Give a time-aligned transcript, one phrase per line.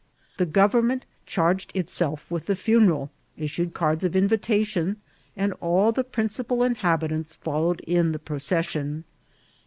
[0.37, 4.99] The government char ged itself with the faneral, issued cards of invitation,
[5.37, 9.03] and all the principal inhabitants followed in the pro % cessicHi.